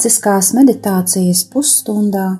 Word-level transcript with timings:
Ignāciskās 0.00 0.54
meditācijas 0.56 1.42
pusstundā 1.52 2.38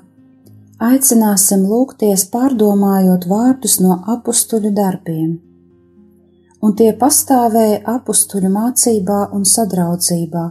aicināsim 0.81 1.67
lūgties 1.69 2.23
pārdomājot 2.33 3.27
vārdus 3.29 3.75
no 3.83 3.99
apstuļu 4.09 4.71
darbiem, 4.73 5.35
un 6.65 6.71
tie 6.79 6.87
pastāvēja 7.03 7.83
apstuļu 7.93 8.49
mācībā 8.55 9.19
un 9.37 9.45
sadraudzībā, 9.45 10.45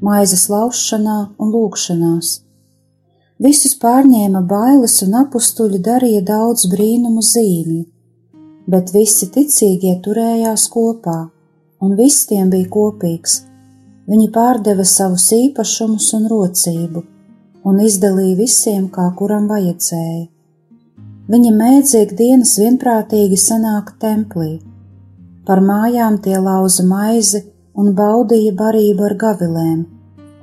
maizes 0.00 0.46
laušanā 0.48 1.18
un 1.36 1.52
lūgšanās. 1.52 2.30
Visus 3.36 3.76
pārņēma 3.82 4.40
bailes 4.48 5.02
un 5.04 5.18
apstuļi 5.20 5.82
darīja 5.90 6.22
daudz 6.30 6.70
brīnumu 6.72 7.20
zīmju, 7.34 7.82
bet 8.64 8.94
visi 8.96 9.28
ticīgie 9.28 9.98
turējās 10.08 10.70
kopā, 10.72 11.18
un 11.84 12.00
viss 12.00 12.24
tiem 12.32 12.48
bija 12.56 12.72
kopīgs 12.78 13.42
Viņi 14.06 14.30
pārdeva 14.34 14.84
savus 14.86 15.26
īpašumus 15.34 16.12
un 16.14 16.26
rocību 16.30 17.02
un 17.66 17.80
izdalīja 17.82 18.36
visiem, 18.38 18.86
kā 18.94 19.08
kuram 19.18 19.48
vajadzēja. 19.50 20.26
Viņi 21.26 21.50
mēdzīgi 21.56 22.14
dienas 22.20 22.54
vienprātīgi 22.60 23.38
sanāk 23.42 23.96
templī. 24.02 24.60
Par 25.46 25.58
mājām 25.62 26.20
tie 26.22 26.38
lauza 26.38 26.86
maizi 26.86 27.42
un 27.74 27.92
baudīja 27.98 28.54
barību 28.54 29.08
ar 29.08 29.16
gavilēm 29.18 29.84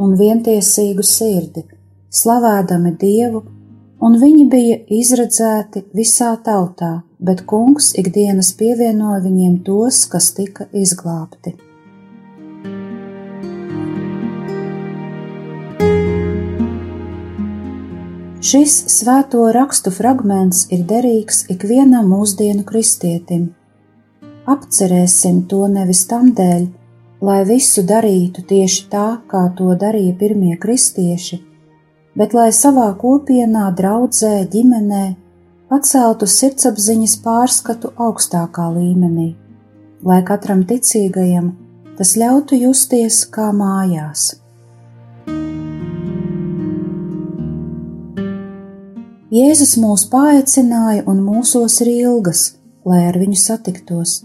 un 0.04 0.16
vientiesīgu 0.20 1.04
sirdi, 1.08 1.64
slavādami 2.12 2.96
Dievu, 3.00 3.44
un 4.04 4.18
viņi 4.20 4.48
bija 4.52 4.80
izredzēti 5.00 5.86
visā 5.96 6.34
tautā, 6.44 6.98
bet 7.24 7.46
kungs 7.48 7.94
ikdienas 8.00 8.52
pievienoja 8.60 9.22
viņiem 9.24 9.62
tos, 9.64 10.04
kas 10.12 10.34
tika 10.36 10.68
izglābti. 10.76 11.56
Šis 18.44 18.74
svēto 18.92 19.46
rakstu 19.56 19.92
fragments 19.96 20.66
ir 20.76 20.82
derīgs 20.88 21.46
ikvienam 21.54 22.10
mūsdienu 22.12 22.66
kristietim. 22.68 23.46
Apcerēsim 24.52 25.46
to 25.48 25.62
nevis 25.72 26.02
tam 26.10 26.34
dēļ, 26.36 26.66
lai 27.24 27.38
visu 27.48 27.86
darītu 27.88 28.44
tieši 28.50 28.84
tā, 28.92 29.06
kā 29.32 29.46
to 29.56 29.70
darīja 29.80 30.18
pirmie 30.20 30.58
kristieši, 30.60 31.40
bet 32.20 32.36
lai 32.36 32.50
savā 32.52 32.90
kopienā, 33.00 33.70
draudzē, 33.80 34.36
ģimenē 34.52 35.06
paceltu 35.72 36.28
sirdsapziņas 36.28 37.18
pārskatu 37.24 37.96
augstākā 37.96 38.68
līmenī, 38.76 39.32
lai 40.04 40.20
katram 40.28 40.68
ticīgajam 40.68 41.54
tas 41.96 42.18
ļautu 42.20 42.60
justies 42.68 43.24
kā 43.32 43.54
mājās. 43.56 44.43
Jēzus 49.34 49.80
mūs 49.82 50.04
paaicināja 50.12 51.08
un 51.10 51.24
mūsos 51.26 51.80
ir 51.82 51.88
ilgas, 51.90 52.42
lai 52.86 53.00
ar 53.08 53.16
viņu 53.18 53.38
satiktos. 53.42 54.20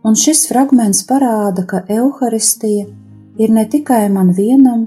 Un 0.00 0.16
šis 0.16 0.46
fragments 0.48 1.02
parāda, 1.04 1.66
ka 1.68 1.82
evaharistija 1.92 2.86
ir 3.36 3.52
ne 3.52 3.64
tikai 3.68 4.06
man 4.14 4.30
vienam, 4.38 4.86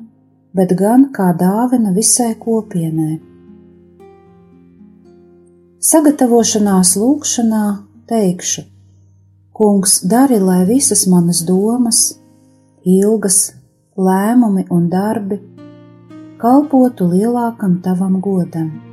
bet 0.57 0.73
gan 0.79 1.11
kā 1.13 1.27
dāvana 1.37 1.93
visai 1.93 2.31
kopienai. 2.39 3.19
Sagatavošanās 5.91 6.95
lūkšanā 6.97 7.61
teikšu: 8.09 8.65
Kungs, 9.53 9.99
dari, 10.01 10.41
lai 10.41 10.63
visas 10.65 11.05
manas 11.05 11.43
domas, 11.45 12.01
ilgas, 12.81 13.39
lēmumi 13.93 14.65
un 14.73 14.89
darbi 14.89 15.43
kalpotu 16.41 17.05
lielākam 17.13 17.83
tavam 17.85 18.17
godam. 18.21 18.86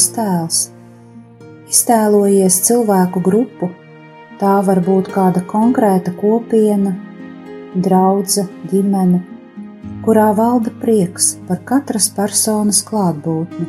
Lūkšanas 0.00 0.14
tēls. 0.14 0.70
Iztēlojies 1.70 2.60
cilvēku 2.66 3.20
grupu, 3.20 3.70
tā 4.40 4.60
var 4.64 4.80
būt 4.80 5.10
kāda 5.12 5.42
konkrēta 5.46 6.12
kopiena, 6.16 6.94
draudzene, 7.74 8.48
ģimene, 8.70 9.20
kurā 10.04 10.32
valda 10.34 10.70
prieks 10.80 11.38
par 11.46 11.60
katras 11.64 12.08
personas 12.10 12.82
klātbūtni. 12.82 13.68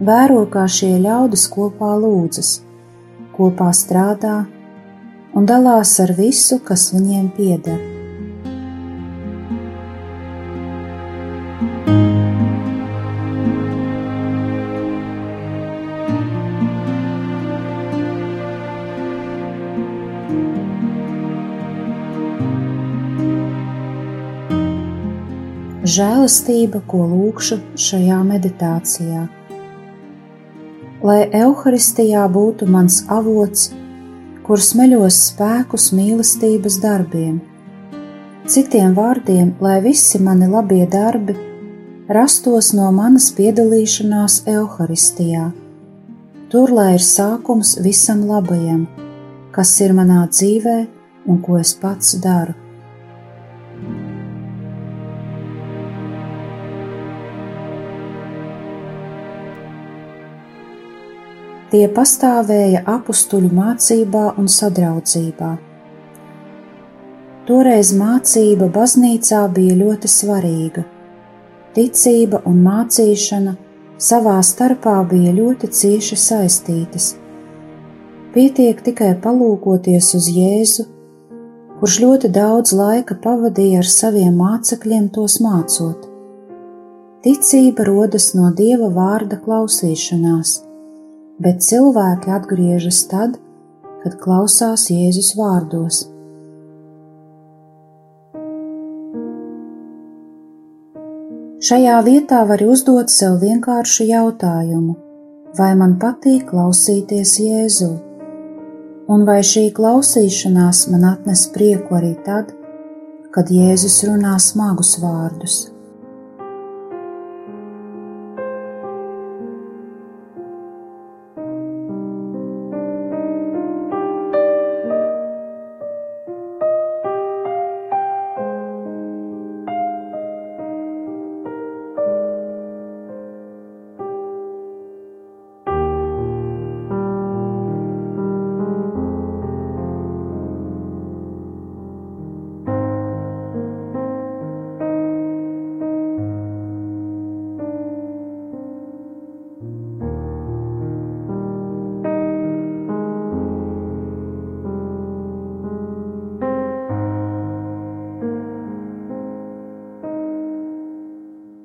Vēro, 0.00 0.46
kā 0.48 0.66
šie 0.66 0.98
ļaudis 0.98 1.46
kopā 1.52 1.94
lūdzas, 2.00 2.62
kopā 3.36 3.70
strādā 3.72 4.46
un 5.34 5.46
dalās 5.46 6.00
ar 6.00 6.16
visu, 6.16 6.58
kas 6.58 6.92
viņiem 6.94 7.30
pieder. 7.36 7.89
Žēlastība, 25.96 26.82
ko 26.86 27.04
lūkšu 27.10 27.58
šajā 27.88 28.20
meditācijā. 28.28 29.26
Lai 31.06 31.20
evaharistijā 31.26 32.26
būtu 32.32 32.68
mans 32.68 33.02
avots, 33.08 33.70
kur 34.44 34.60
smeļos 34.60 35.20
spēkus 35.30 35.90
mīlestības 35.96 36.80
darbiem, 36.82 37.38
citiem 38.50 38.96
vārdiem, 38.96 39.54
lai 39.60 39.78
visi 39.84 40.20
mani 40.22 40.50
labie 40.50 40.84
darbi 40.90 41.36
rastos 42.10 42.72
no 42.74 42.88
manas 42.92 43.30
piedalīšanās 43.36 44.40
evaharistijā. 44.50 45.50
Tur 46.50 46.72
lai 46.74 46.96
ir 46.96 47.04
sākums 47.06 47.76
visam 47.84 48.24
labajam, 48.26 48.88
kas 49.54 49.76
ir 49.84 49.94
manā 49.94 50.24
dzīvē 50.32 50.78
un 51.30 51.38
ko 51.44 51.60
es 51.60 51.76
pats 51.78 52.16
daru. 52.24 52.59
Tie 61.70 61.86
pastāvēja 61.94 62.80
apstuļu 62.90 63.48
mācībā 63.54 64.22
un 64.42 64.48
sadraudzībā. 64.50 65.50
Toreiz 67.46 67.92
mācība 67.94 68.66
baznīcā 68.74 69.44
bija 69.54 69.76
ļoti 69.78 70.08
svarīga. 70.10 70.82
Ticība 71.76 72.40
un 72.50 72.58
mācīšana 72.64 73.54
savā 74.02 74.36
starpā 74.42 74.96
bija 75.12 75.30
ļoti 75.36 75.70
cieši 75.80 76.18
saistītas. 76.18 77.12
Pietiek 78.34 78.80
tikai 78.86 79.12
palūkoties 79.22 80.08
uz 80.18 80.26
Jēzu, 80.30 80.86
kurš 81.78 82.00
ļoti 82.04 82.30
daudz 82.34 82.74
laika 82.74 83.14
pavadīja 83.22 83.84
ar 83.84 83.90
saviem 83.90 84.34
mācekļiem 84.42 85.06
tos 85.14 85.38
mācot. 85.42 86.10
Ticība 87.22 87.86
rodas 87.86 88.32
no 88.34 88.50
Dieva 88.58 88.90
vārda 88.94 89.38
klausīšanās, 89.44 90.52
bet 91.40 91.62
cilvēki 91.64 92.32
atgriežas 92.36 93.04
tad, 93.08 93.38
kad 94.02 94.16
klausās 94.20 94.88
Jēzus 94.92 95.34
vārdos. 95.38 96.04
Šajā 101.60 101.98
vietā 102.04 102.40
var 102.48 102.62
uzdot 102.64 103.12
sev 103.12 103.36
vienkāršu 103.42 104.06
jautājumu, 104.08 104.94
vai 105.58 105.72
man 105.76 105.98
patīk 106.00 106.46
klausīties 106.48 107.34
Jēzu, 107.44 107.90
un 109.12 109.26
vai 109.28 109.40
šī 109.44 109.66
klausīšanās 109.76 110.86
man 110.92 111.04
atnes 111.10 111.44
prieku 111.52 111.98
arī 112.00 112.14
tad, 112.24 112.54
kad 113.34 113.52
Jēzus 113.52 114.00
runā 114.08 114.38
smagus 114.40 114.96
vārdus. 115.02 115.60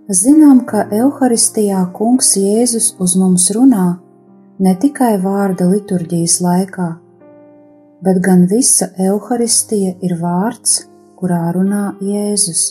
Zinām, 0.05 0.59
ka 0.69 0.83
evaharistijā 0.93 1.79
Kungs 1.97 2.35
Jēzus 2.37 2.91
uz 3.01 3.15
mums 3.17 3.47
runā 3.55 3.95
ne 4.61 4.73
tikai 4.77 5.15
vārda 5.23 5.65
liturģijas 5.65 6.35
laikā, 6.45 6.85
bet 8.05 8.19
gan 8.21 8.45
visa 8.45 8.91
evaharistija 9.01 9.95
ir 10.05 10.13
vārds, 10.21 10.83
kurā 11.17 11.49
runā 11.57 11.95
Jēzus. 12.05 12.67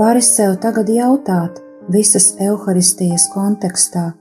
Vari 0.00 0.24
sev 0.24 0.56
tagad 0.64 0.88
jautāt 0.88 1.60
visas 1.92 2.32
evaharistijas 2.40 3.28
kontekstā, 3.36 4.14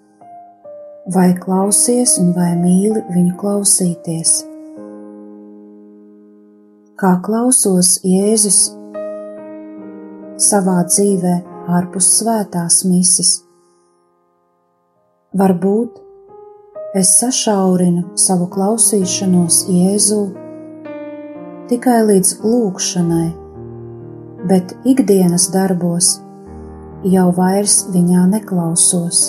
vai 1.07 1.31
klausies 1.39 2.19
un 2.19 2.35
vai 2.35 2.51
mīli 2.59 3.07
viņu 3.15 3.37
klausīties 3.39 4.41
kā 7.03 7.17
klausos 7.19 7.97
Jēzus 8.07 8.57
savā 10.39 10.77
dzīvē 10.87 11.33
ārpus 11.75 12.07
svētās 12.21 12.77
mises. 12.87 13.31
Varbūt 15.35 15.99
es 16.95 17.11
sašaurinu 17.17 18.05
savu 18.23 18.47
klausīšanos 18.53 19.59
Jēzū 19.73 20.21
tikai 21.73 21.99
līdz 22.13 22.33
lūkšanai, 22.45 23.29
bet 24.47 24.71
ikdienas 24.87 25.49
darbos 25.51 26.15
jau 27.03 27.29
vairs 27.35 27.81
viņā 27.91 28.29
neklausos. 28.37 29.25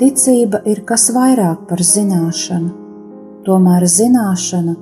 Ticība 0.00 0.62
ir 0.64 0.78
kas 0.88 1.10
vairāk 1.12 1.66
par 1.68 1.80
zināšanu, 1.84 2.70
tomēr 3.44 3.84
zināšana 3.84 4.72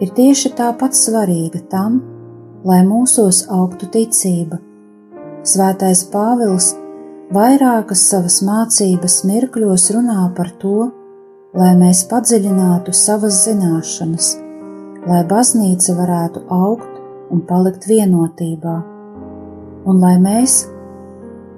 ir 0.00 0.12
tieši 0.16 0.54
tāpat 0.56 0.94
svarīga 0.96 1.60
tam, 1.68 1.98
lai 2.64 2.78
mūsos 2.88 3.42
augtu 3.52 3.84
ticība. 3.92 4.56
Svētais 5.44 6.06
Pāvils 6.08 6.70
vairākas 7.36 8.06
savas 8.08 8.38
mācības 8.48 9.18
mirkļos 9.28 9.90
runā 9.92 10.24
par 10.38 10.48
to, 10.62 10.88
lai 11.52 11.74
mēs 11.76 12.06
padziļinātu 12.08 12.94
savas 12.96 13.42
zināšanas, 13.44 14.30
lai 15.04 15.20
baznīca 15.34 15.98
varētu 16.00 16.46
augt 16.48 16.96
un 17.28 17.44
palikt 17.44 17.84
vienotībā, 17.92 18.78
un 19.84 20.00
lai 20.00 20.16
mēs 20.24 20.62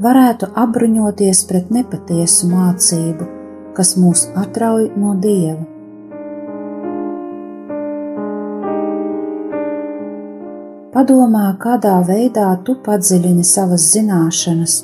varētu 0.02 0.48
apbruņoties 0.62 1.40
pret 1.48 1.72
nepatiesu 1.74 2.48
mācību, 2.52 3.26
kas 3.74 3.96
mūs 3.98 4.28
atrauj 4.38 4.88
no 4.98 5.14
dieva. 5.18 5.64
Padomā, 10.94 11.46
kādā 11.62 11.98
veidā 12.06 12.48
tu 12.66 12.74
padziļini 12.82 13.44
savas 13.46 13.84
zināšanas, 13.92 14.76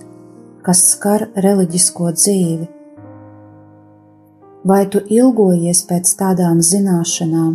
kas 0.66 0.82
skar 0.92 1.26
reliģisko 1.46 2.10
dzīvi. 2.14 2.68
Vai 4.64 4.84
tu 4.92 5.02
ilgojies 5.18 5.82
pēc 5.88 6.14
tādām 6.20 6.62
zināšanām, 6.64 7.52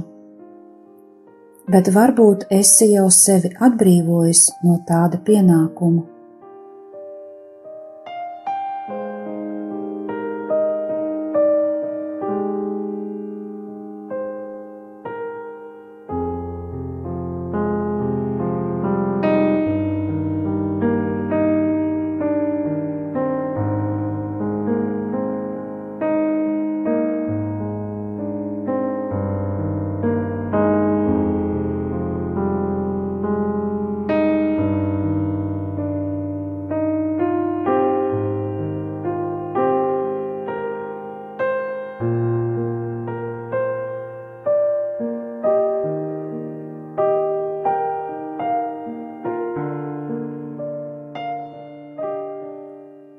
bet 1.71 1.91
varbūt 1.95 2.47
esi 2.53 2.91
jau 2.91 3.07
sevi 3.13 3.53
atbrīvojis 3.67 4.45
no 4.65 4.77
tāda 4.89 5.21
pienākuma? 5.25 6.18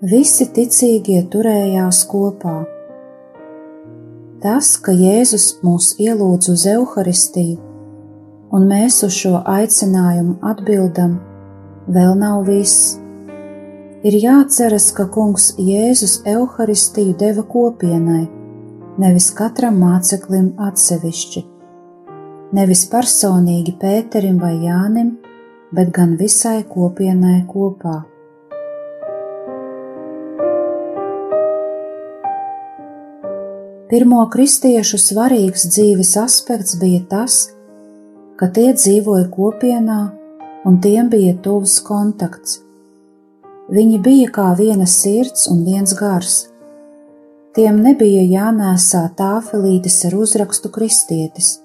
Visi 0.00 0.46
ticīgie 0.48 1.20
turējās 1.28 2.04
kopā. 2.08 2.62
Tas, 4.40 4.72
ka 4.80 4.94
Jēzus 4.96 5.58
mūs 5.60 5.92
ielūdz 6.00 6.48
uz 6.54 6.62
evaharistiju, 6.72 7.58
un 8.56 8.64
mēs 8.70 9.02
uz 9.04 9.12
šo 9.12 9.42
aicinājumu 9.44 10.38
atbildam, 10.40 11.18
vēl 11.92 12.16
nav 12.16 12.46
viss. 12.48 12.96
Ir 14.00 14.16
jāatceras, 14.16 14.88
ka 14.96 15.04
Kungs 15.12 15.52
Jēzus 15.60 16.22
evaharistiju 16.24 17.18
deva 17.20 17.44
kopienai, 17.44 18.24
nevis 18.96 19.28
katram 19.36 19.76
māceklim 19.84 20.54
atsevišķi, 20.64 21.44
nevis 22.56 22.86
personīgi 22.88 23.76
Pēterim 23.76 24.40
vai 24.40 24.54
Jānim, 24.64 25.18
bet 25.76 25.92
gan 25.92 26.16
visai 26.16 26.62
kopienai 26.64 27.42
kopā. 27.52 28.09
Pirmo 33.90 34.20
kristiešu 34.30 35.00
svarīgs 35.02 35.64
dzīves 35.66 36.12
aspekts 36.20 36.76
bija 36.78 37.00
tas, 37.10 37.38
ka 38.38 38.46
tie 38.54 38.68
dzīvoja 38.76 39.26
kopienā 39.34 39.96
un 40.70 40.76
tiem 40.84 41.08
bija 41.10 41.32
tuvs 41.42 41.74
kontakts. 41.82 42.60
Viņi 43.74 43.98
bija 44.06 44.30
kā 44.38 44.46
viena 44.62 44.86
sirds 44.86 45.50
un 45.50 45.66
viens 45.66 45.96
gars. 45.98 46.38
Tiem 47.58 47.82
nebija 47.82 48.22
jānēsā 48.30 49.02
tāfelītes 49.18 49.98
ar 50.06 50.20
uzrakstu 50.22 50.70
kristietis. 50.70 51.56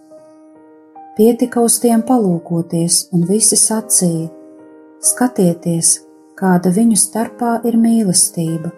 Pietika 1.14 1.62
uz 1.62 1.78
tiem 1.78 2.02
palūkoties, 2.10 3.04
un 3.14 3.30
visi 3.30 3.54
sacīja: 3.54 4.32
Skatieties, 5.14 6.00
kāda 6.34 6.74
viņu 6.74 6.98
starpā 6.98 7.60
ir 7.70 7.78
mīlestība! 7.78 8.74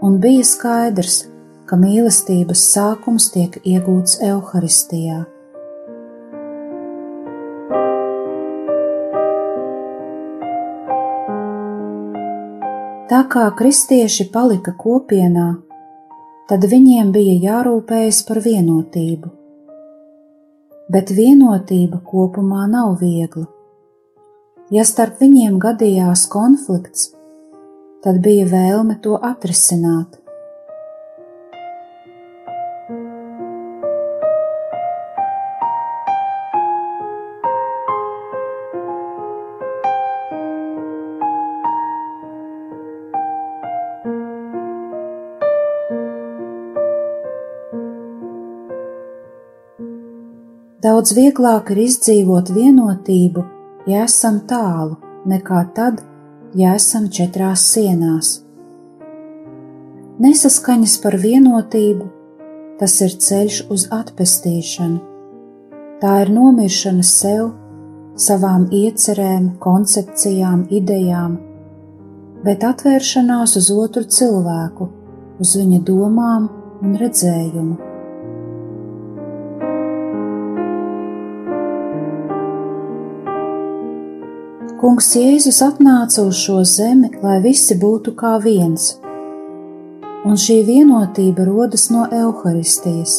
Un 0.00 0.16
bija 0.22 0.48
skaidrs, 0.48 1.26
ka 1.26 1.37
mīlestības 1.76 2.62
sākums 2.72 3.28
tiek 3.34 3.58
iegūts 3.64 4.20
evaharistijā. 4.24 5.24
Tā 13.08 13.22
kā 13.32 13.46
kristieši 13.56 14.28
palika 14.32 14.74
kopienā, 14.76 15.46
tad 16.48 16.64
viņiem 16.72 17.12
bija 17.12 17.36
jārūpējas 17.46 18.20
par 18.28 18.40
vienotību. 18.44 19.30
Bet 20.92 21.12
vienotība 21.16 22.02
kopumā 22.04 22.66
nav 22.68 22.98
viegla. 23.00 23.46
Ja 24.72 24.84
starp 24.84 25.20
viņiem 25.24 25.56
gadījās 25.60 26.26
konflikts, 26.28 27.10
tad 28.04 28.20
bija 28.24 28.44
vēlme 28.52 29.00
to 29.00 29.16
atrisināt. 29.16 30.20
Daudz 50.88 51.10
vieglāk 51.12 51.68
ir 51.74 51.78
izdzīvot 51.82 52.48
vienotību, 52.54 53.42
ja 53.90 54.06
esam 54.06 54.38
tālu, 54.48 54.94
nekā 55.28 55.58
tad, 55.76 55.98
ja 56.56 56.76
esam 56.78 57.10
četrās 57.12 57.64
sienās. 57.74 58.30
Nesaskaņas 60.24 60.94
par 61.02 61.18
vienotību, 61.20 62.06
tas 62.80 62.94
ir 63.04 63.16
ceļš 63.26 63.58
uz 63.74 63.84
atpestīšanu. 63.98 65.02
Tā 66.00 66.14
ir 66.22 66.32
nomiršana 66.32 67.04
sev, 67.04 67.50
savām 68.28 68.64
iecerēm, 68.80 69.50
koncepcijām, 69.66 70.64
idejām, 70.80 71.36
bet 72.46 72.64
atvēršanās 72.70 73.58
uz 73.60 73.68
otru 73.76 74.06
cilvēku, 74.18 74.88
uz 75.42 75.52
viņa 75.60 75.82
domām 75.92 76.48
un 76.80 76.96
redzējumu. 77.02 77.87
Kungs 84.78 85.08
Jēzus 85.18 85.56
atnāca 85.64 86.22
uz 86.22 86.38
šo 86.38 86.60
zemi, 86.62 87.08
lai 87.18 87.40
visi 87.42 87.74
būtu 87.82 88.12
kā 88.20 88.36
viens, 88.44 88.84
un 90.22 90.38
šī 90.38 90.58
vienotība 90.68 91.42
rodas 91.48 91.88
no 91.90 92.04
evaharistijas. 92.06 93.16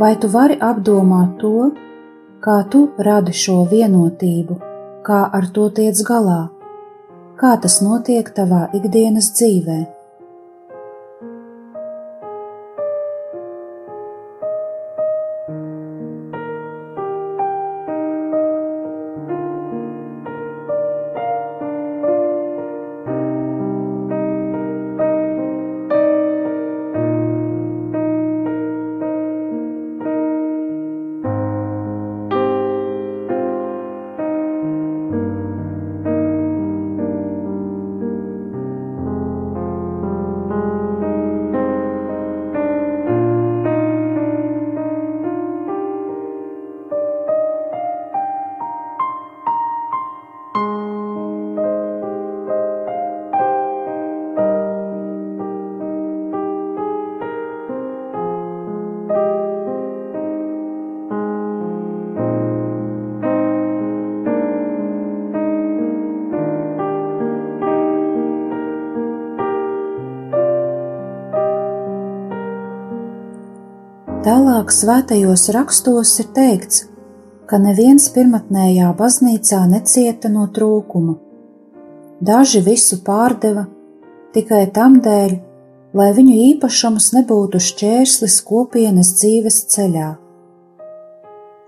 Vai 0.00 0.14
tu 0.22 0.32
vari 0.38 0.56
apdomāt 0.70 1.36
to, 1.44 1.68
kā 2.40 2.56
tu 2.72 2.86
radi 3.10 3.36
šo 3.42 3.58
vienotību, 3.74 4.56
kā 5.04 5.20
ar 5.28 5.52
to 5.52 5.68
tiec 5.82 6.00
galā, 6.08 6.40
kā 7.36 7.52
tas 7.60 7.82
notiek 7.84 8.32
tavā 8.40 8.70
ikdienas 8.80 9.34
dzīvēm? 9.36 9.97
Tālāk 74.68 74.82
svētajos 74.84 75.42
rakstos 75.56 76.10
ir 76.20 76.26
teikts, 76.36 76.82
ka 77.48 77.56
neviens 77.56 78.10
pirmotnējā 78.12 78.90
baznīcā 78.98 79.62
necieta 79.70 80.28
no 80.28 80.42
trūkuma. 80.52 81.14
Daži 82.20 82.60
visu 82.66 82.98
pārdeva 83.06 83.64
tikai 84.36 84.66
tam 84.76 84.98
dēļ, 85.00 85.32
lai 85.96 86.10
viņu 86.18 86.36
īpašums 86.50 87.08
nebūtu 87.16 87.62
šķērslis 87.64 88.36
kopienas 88.44 89.14
dzīves 89.16 89.62
ceļā. 89.72 90.12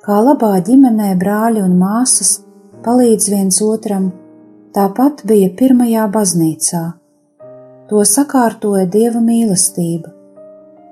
Kā 0.04 0.21
labā 0.28 0.52
ģimenē 0.69 1.16
brāļi 1.25 1.64
un 1.64 1.80
māsas 1.80 2.37
palīdz 2.85 3.33
viens 3.33 3.64
otram, 3.64 4.12
tāpat 4.76 5.25
bija 5.25 5.49
pirmajā 5.57 6.04
baznīcā. 6.12 6.87
To 7.88 8.04
sakārtoja 8.04 8.85
dieva 8.92 9.25
mīlestība 9.25 10.19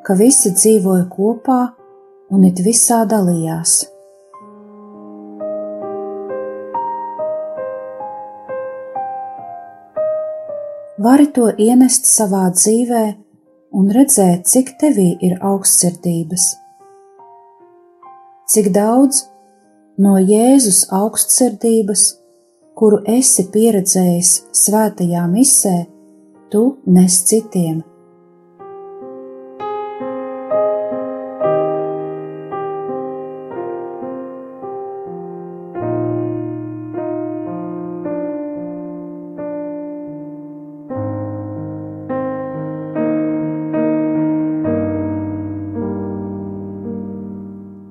ka 0.09 0.15
visi 0.17 0.55
dzīvoja 0.57 1.05
kopā 1.13 1.59
un 2.31 2.45
it 2.49 2.61
visā 2.65 3.05
dalījās. 3.09 3.81
Vari 10.99 11.29
to 11.31 11.47
ienest 11.63 12.09
savā 12.11 12.49
dzīvē 12.51 13.05
un 13.79 13.91
redzēt, 13.95 14.49
cik 14.51 14.75
tevī 14.81 15.13
ir 15.23 15.37
augstsirdības, 15.47 16.47
cik 18.51 18.73
daudz 18.75 19.23
no 20.03 20.17
Jēzus 20.19 20.89
augstsirdības, 20.95 22.03
kuru 22.79 22.99
esi 23.11 23.47
pieredzējis 23.55 24.33
svētajā 24.65 25.23
misē, 25.31 25.77
tu 26.51 26.65
nes 26.87 27.23
citiem. 27.31 27.88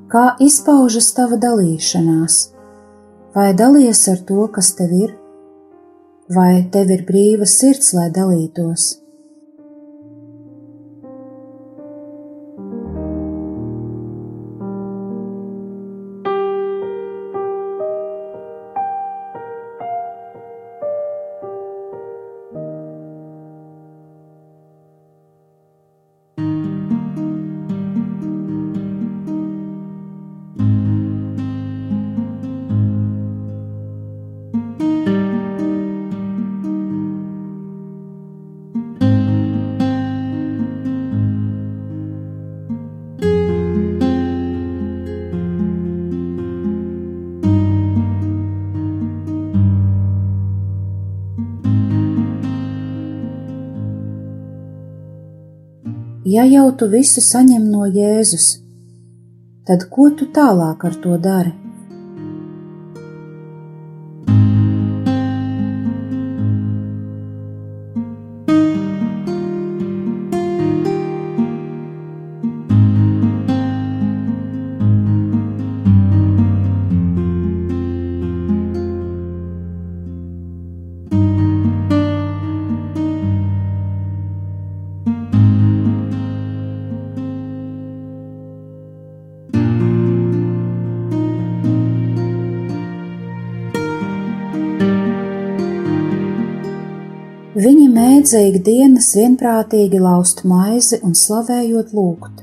Kā 0.07 0.37
izpaužas 0.39 1.09
tava 1.11 1.35
dalīšanās? 1.35 2.35
Vai 3.35 3.49
dalies 3.59 4.05
ar 4.07 4.21
to, 4.29 4.45
kas 4.55 4.69
tev 4.77 4.93
ir, 4.95 5.09
vai 6.31 6.63
tev 6.71 6.93
ir 6.95 7.03
brīva 7.09 7.43
sirds, 7.43 7.91
lai 7.97 8.07
dalītos? 8.15 8.85
Ja 56.27 56.43
jau 56.43 56.67
tu 56.79 56.89
visu 56.91 57.21
saņem 57.23 57.69
no 57.71 57.85
Jēzus, 57.87 58.47
tad 59.67 59.87
ko 59.93 60.09
tu 60.19 60.27
tālāk 60.35 60.83
ar 60.89 60.99
to 61.03 61.15
dari? 61.23 61.53
Mēdza 98.27 98.41
ikdienas 98.43 99.05
vienprātīgi 99.15 100.01
laust 100.03 100.41
maizi 100.43 100.97
un 100.99 101.13
slavējot 101.15 101.93
lūgt. 101.95 102.41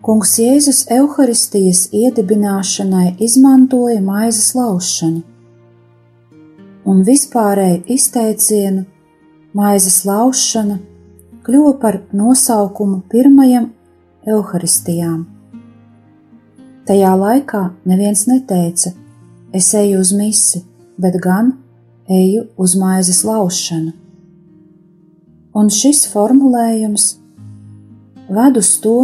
Kungs 0.00 0.32
Jēzus 0.40 0.86
evaharistijas 0.88 1.82
iedibināšanai 1.92 3.18
izmantoja 3.20 4.00
maizes 4.00 4.54
laušanu, 4.56 5.20
un 6.88 7.04
vispārēju 7.04 7.82
izteicienu 7.92 8.86
maizes 9.60 10.00
laušana 10.08 10.80
kļuva 11.44 11.76
par 11.84 12.00
nosaukumu 12.16 13.02
pirmajam 13.12 13.68
evaharistijām. 14.24 15.26
Tajā 16.88 17.16
laikā 17.26 17.66
neviens 17.84 18.24
neteica: 18.32 18.96
Es 19.52 19.74
eju 19.74 20.00
uz 20.00 20.16
misi, 20.16 20.64
bet 20.96 21.20
gan 21.20 21.58
eju 22.10 22.44
uz 22.56 22.74
maizes 22.76 23.22
laušanu. 23.24 23.92
Un 25.54 25.70
šis 25.70 26.04
formulējums 26.12 27.06
ved 28.30 28.58
uz 28.58 28.70
to, 28.82 28.96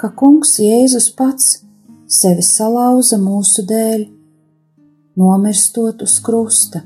ka 0.00 0.10
Kungs 0.16 0.56
Jēzus 0.60 1.10
pats 1.16 1.60
sevi 2.08 2.44
salauza 2.44 3.18
mūsu 3.20 3.64
dēļ, 3.68 4.06
nomirstot 5.20 6.04
uz 6.04 6.16
krusta. 6.24 6.82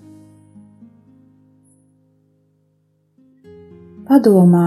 Padomā, 4.04 4.66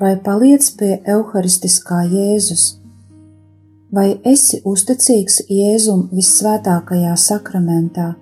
vai 0.00 0.14
paliec 0.24 0.68
pie 0.78 0.94
evaharistiskā 1.00 2.04
Jēzus, 2.12 2.66
vai 3.92 4.14
esi 4.24 4.60
uzticīgs 4.64 5.42
Jēzum 5.50 6.08
vissvētākajā 6.14 7.16
sakramentā? 7.18 8.12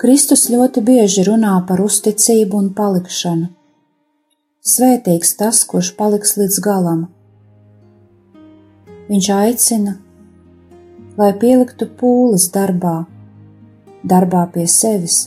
Kristus 0.00 0.46
ļoti 0.48 0.80
bieži 0.80 1.26
runā 1.26 1.58
par 1.68 1.80
uzticību 1.84 2.56
un 2.56 2.68
palikšanu. 2.76 3.50
Svētīgs 4.64 5.34
tas, 5.36 5.58
kurš 5.68 5.90
paliks 5.98 6.38
līdz 6.40 6.60
galam. 6.64 7.02
Viņš 9.10 9.26
aicina, 9.34 9.98
lai 11.20 11.28
pieliktu 11.42 11.84
pūles 12.00 12.46
darbā, 12.54 12.94
darbā 14.12 14.46
pie 14.54 14.64
sevis, 14.72 15.18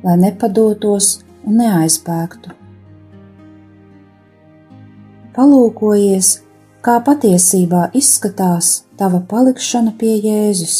lai 0.00 0.14
nepadotos 0.22 1.10
un 1.44 1.60
neaizbēgtu. 1.60 2.54
Palūkojies, 5.36 6.30
kā 6.80 6.96
patiesībā 7.10 7.90
izskatās 8.00 8.72
tava 8.96 9.20
palikšana 9.34 9.92
pie 10.00 10.14
Jēzus. 10.24 10.78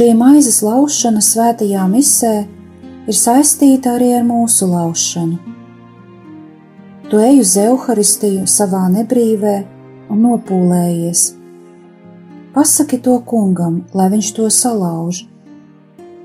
Šī 0.00 0.14
maizes 0.16 0.62
laušana 0.64 1.20
svētajā 1.20 1.82
misē 1.92 2.30
ir 3.04 3.16
saistīta 3.18 3.98
arī 3.98 4.06
ar 4.16 4.22
mūsu 4.24 4.64
laušanu. 4.70 5.36
Tu 7.10 7.20
ej 7.20 7.42
uz 7.42 7.52
evaharistiju 7.60 8.46
savā 8.48 8.86
nebrīvē 8.94 9.52
un 10.08 10.24
nopūlējies. 10.24 11.26
Pasaki 12.56 13.02
to 13.04 13.18
kungam, 13.28 13.82
lai 13.92 14.08
viņš 14.16 14.32
to 14.38 14.48
salauž, 14.62 15.20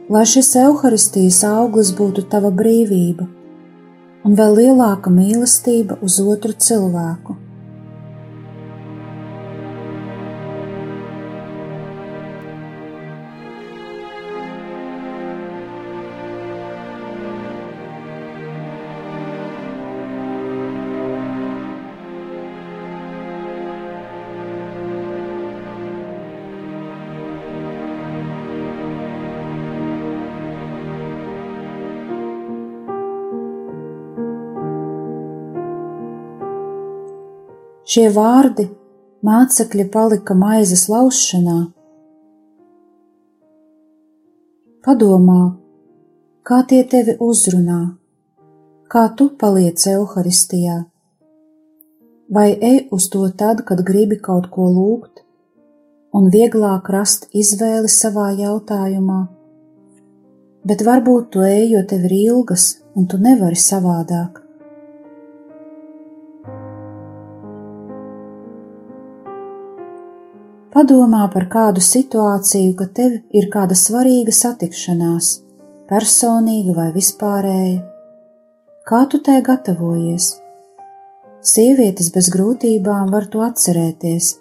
lai 0.07 0.23
šis 0.23 0.55
evaharistijas 0.63 1.43
auglis 1.51 1.91
būtu 1.99 2.29
tava 2.31 2.55
brīvība 2.55 3.27
un 4.23 4.39
vēl 4.39 4.55
lielāka 4.61 5.11
mīlestība 5.11 5.99
uz 5.99 6.21
otru 6.23 6.55
cilvēku. 6.55 7.41
Šie 37.95 38.09
vārdi 38.11 38.65
mācekļi 39.23 39.83
palika 39.93 40.35
maizes 40.35 40.81
laušanā. 40.91 41.53
Padomā, 44.83 45.37
kā 46.43 46.57
tie 46.73 46.81
tevi 46.91 47.15
uzrunā, 47.23 47.79
kā 48.91 49.05
tu 49.15 49.29
paliec 49.39 49.87
evaharistijā, 49.93 50.75
vai 52.35 52.49
ej 52.73 52.81
uz 52.99 53.07
to 53.15 53.23
tad, 53.39 53.63
kad 53.63 53.87
gribi 53.87 54.19
kaut 54.27 54.51
ko 54.51 54.67
lūgt, 54.75 55.23
un 56.11 56.27
vieglāk 56.35 56.91
rast 56.99 57.29
izvēli 57.31 57.95
savā 57.95 58.33
jautājumā, 58.43 59.21
bet 60.67 60.83
varbūt 60.83 61.31
tu 61.31 61.47
ej, 61.47 61.69
jo 61.77 61.87
tev 61.93 62.09
ir 62.11 62.23
ilgas, 62.25 62.73
un 62.91 63.07
tu 63.07 63.23
nevari 63.29 63.55
savādāk. 63.55 64.41
Padomā 70.75 71.21
par 71.31 71.45
kādu 71.47 71.79
situāciju, 71.79 72.73
ka 72.75 72.85
tev 72.97 73.13
ir 73.39 73.45
kāda 73.51 73.77
svarīga 73.79 74.33
satikšanās, 74.35 75.27
personīga 75.87 76.73
vai 76.75 76.87
vispārēja. 76.91 77.77
Kā 78.83 79.05
tu 79.07 79.21
tai 79.23 79.37
gatavojies? 79.45 80.33
Sievietes 81.47 82.09
bez 82.11 82.27
grūtībām 82.33 83.13
var 83.13 83.29
to 83.31 83.45
atcerēties, 83.45 84.33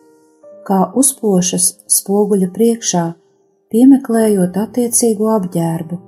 kā 0.67 0.81
uzpošas 1.03 1.69
spoguļa 2.01 2.49
priekšā, 2.57 3.05
piemeklējot 3.71 4.59
attiecīgo 4.65 5.31
apģērbu. 5.37 6.01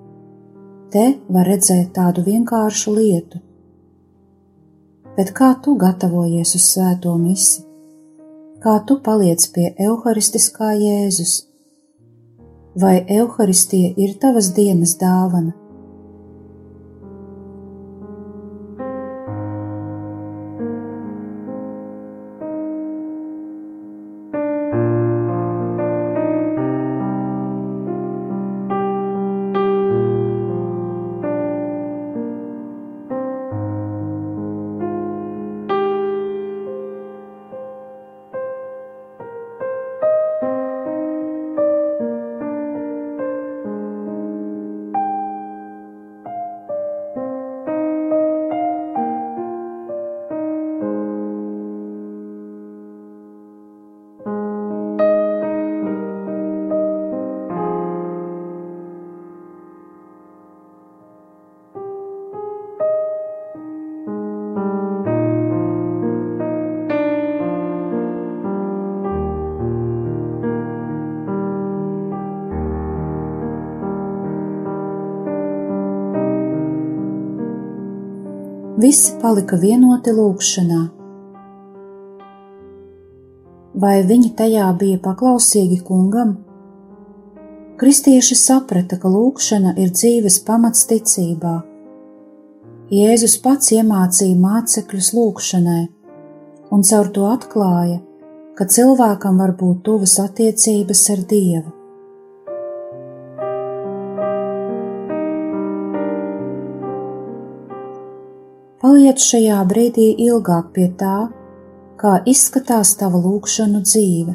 Te 0.91 1.05
var 1.39 1.47
redzēt 1.53 1.95
tādu 2.01 2.27
vienkāršu 2.27 2.97
lietu. 2.99 3.45
Bet 5.15 5.31
kā 5.39 5.53
tu 5.63 5.79
gatavojies 5.79 6.57
uz 6.59 6.67
svēto 6.73 7.15
misiju? 7.15 7.66
Kā 8.67 8.81
tu 8.83 8.97
paliec 9.07 9.45
pie 9.55 9.69
evaharistiskā 9.79 10.73
Jēzus? 10.75 11.35
Vai 12.83 12.97
evaharistija 13.07 13.93
ir 14.03 14.17
tavas 14.23 14.49
dienas 14.57 14.97
dāvana? 14.99 15.55
Visi 78.77 79.15
palika 79.23 79.57
vienoti 79.57 80.13
lūgšanā. 80.13 80.81
Vai 83.77 83.95
viņi 84.09 84.33
tajā 84.37 84.67
bija 84.81 84.99
paklausīgi 85.05 85.79
kungam? 85.85 86.35
Kristieši 87.81 88.37
saprata, 88.41 88.97
ka 89.01 89.09
lūgšana 89.13 89.75
ir 89.81 89.93
dzīves 89.97 90.39
pamats 90.45 90.87
ticībā. 90.89 91.57
Jēzus 92.93 93.37
pats 93.45 93.73
iemācīja 93.77 94.37
mācekļus 94.41 95.11
lūgšanai, 95.17 95.83
un 96.73 96.85
caur 96.91 97.11
to 97.17 97.27
atklāja, 97.29 97.99
ka 98.57 98.69
cilvēkam 98.77 99.41
var 99.41 99.57
būt 99.61 99.83
tuvas 99.89 100.17
attiecības 100.23 101.09
ar 101.17 101.25
Dievu. 101.33 101.76
Paliec 108.87 109.19
šajā 109.19 109.57
brīdī 109.67 110.05
ilgāk 110.23 110.69
pie 110.77 110.85
tā, 110.95 111.25
kā 111.99 112.13
izskatās 112.31 112.93
tava 113.01 113.19
lūkšanu 113.19 113.81
dzīve. 113.83 114.35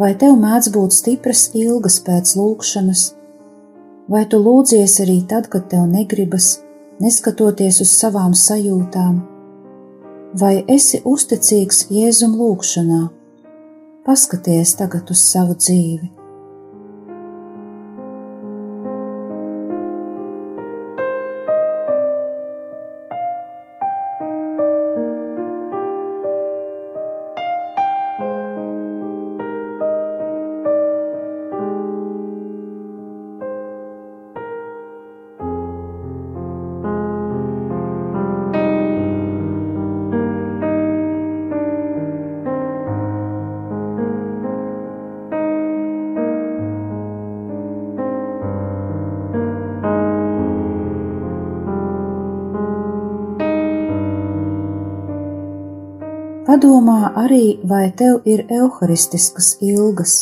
Vai 0.00 0.14
tev 0.22 0.38
mēdz 0.40 0.70
būt 0.72 0.96
stipras 0.96 1.42
ilgas 1.52 1.98
pēc 2.06 2.32
lūkšanas, 2.38 3.02
vai 4.08 4.24
tu 4.32 4.40
lūdzies 4.40 4.96
arī 5.04 5.18
tad, 5.28 5.50
kad 5.52 5.68
tev 5.68 5.84
negribas, 5.92 6.62
neskatoties 7.04 7.82
uz 7.84 7.92
savām 7.92 8.32
sajūtām, 8.32 9.20
vai 10.40 10.54
esi 10.78 11.04
uzticīgs 11.04 11.84
Jēzum 11.92 12.38
lūkšanā? 12.40 13.02
Paskaties 14.08 14.72
tagad 14.80 15.12
uz 15.12 15.28
savu 15.34 15.58
dzīvi. 15.60 16.17
Padomā 56.58 57.12
arī, 57.14 57.60
vai 57.70 57.92
tev 57.94 58.24
ir 58.26 58.40
evaharistiskas 58.50 59.52
ilgas, 59.62 60.14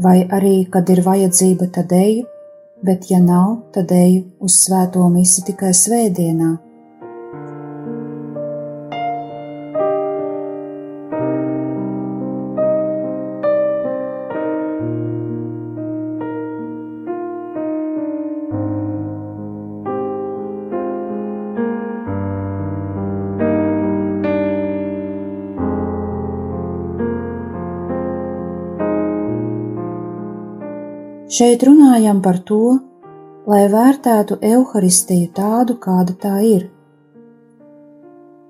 vai 0.00 0.22
arī, 0.32 0.64
kad 0.72 0.88
ir 0.88 1.02
vajadzība, 1.04 1.66
tad 1.74 1.92
eju, 1.92 2.22
bet 2.88 3.10
ja 3.10 3.18
nav, 3.20 3.50
tad 3.74 3.92
eju 3.92 4.22
uz 4.40 4.56
svēto 4.62 5.04
misi 5.12 5.44
tikai 5.44 5.74
svētdienā. 5.76 6.48
Šeit 31.34 31.64
runājam 31.66 32.20
par 32.22 32.36
to, 32.46 32.76
lai 33.50 33.64
vērtētu 33.72 34.36
evaharistiju 34.44 35.32
tādu, 35.34 35.74
kāda 35.82 36.14
tā 36.24 36.34
ir. 36.46 36.68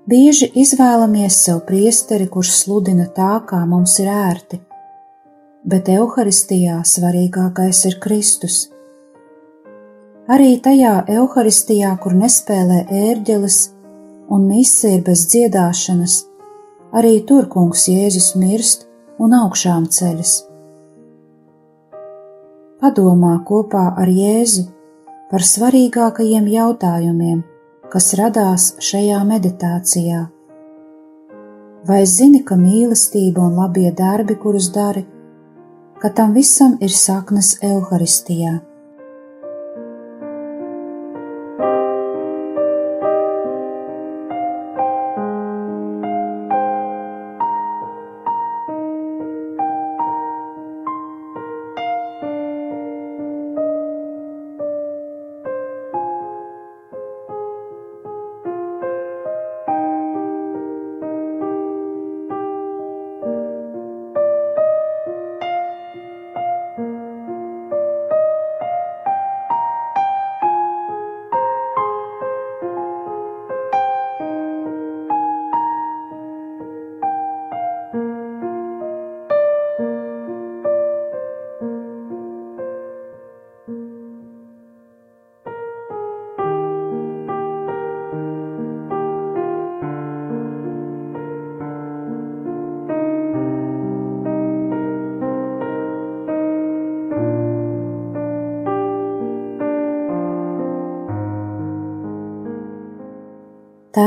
Bieži 0.05 0.51
izvēlamies 0.61 1.39
sev 1.47 1.63
priesteri, 1.65 2.27
kurš 2.29 2.51
sludina 2.59 3.07
tā, 3.17 3.39
kā 3.49 3.63
mums 3.65 3.97
ir 4.03 4.11
ērti, 4.13 4.61
bet 5.65 5.89
evaharistijā 5.95 6.83
svarīgākais 6.85 7.81
ir 7.89 7.97
Kristus. 8.05 8.61
Arī 10.29 10.53
tajā 10.61 10.95
evaharistijā, 11.09 11.97
kur 12.03 12.13
nespēlē 12.21 12.83
ērģeles 13.01 13.61
un 14.29 14.45
mise 14.51 14.97
ir 14.99 15.05
bez 15.05 15.25
dziedāšanas, 15.33 16.23
arī 16.93 17.21
tur 17.25 17.49
kungs 17.49 17.89
Jēzus 17.89 18.35
mirst 18.37 18.85
un 19.17 19.33
augšām 19.41 19.89
ceļas 19.89 20.43
padomā 22.85 23.39
kopā 23.47 23.85
ar 23.97 24.09
Jēzu 24.11 24.67
par 25.31 25.41
svarīgākajiem 25.41 26.45
jautājumiem, 26.53 27.41
kas 27.89 28.13
radās 28.19 28.67
šajā 28.83 29.23
meditācijā. 29.25 30.21
Vai 31.85 32.03
zini, 32.09 32.43
ka 32.45 32.57
mīlestība 32.57 33.41
un 33.45 33.57
labie 33.57 33.89
darbi, 33.93 34.37
kurus 34.41 34.69
dari, 34.73 35.05
ka 36.01 36.13
tam 36.13 36.33
visam 36.37 36.77
ir 36.81 36.93
saknes 36.93 37.55
Euharistijā? 37.65 38.55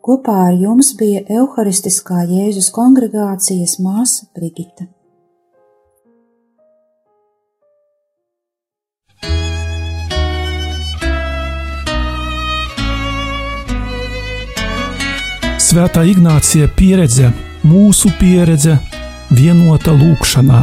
Kopā 0.00 0.34
ar 0.46 0.54
jums 0.56 0.94
bija 0.96 1.20
Euharistiskā 1.28 2.22
Jēzus 2.24 2.70
kongregācijas 2.72 3.74
māsa 3.84 4.24
Brigita. 4.32 4.86
Svētā 15.60 16.06
Ignācija 16.08 16.70
pieredze, 16.78 17.28
mūsu 17.68 18.08
pieredze, 18.18 18.78
vienota 19.36 19.92
lūkšanā. 19.94 20.62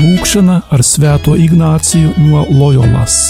Lūkšana 0.00 0.58
ar 0.74 0.84
Svēto 0.84 1.38
Ignāciju 1.38 2.18
no 2.26 2.42
Loyolas. 2.50 3.20